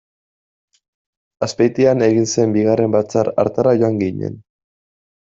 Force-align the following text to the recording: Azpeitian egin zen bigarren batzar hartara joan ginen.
Azpeitian 1.47 2.01
egin 2.05 2.25
zen 2.37 2.55
bigarren 2.55 2.97
batzar 2.97 3.29
hartara 3.45 3.75
joan 3.83 4.01
ginen. 4.05 4.41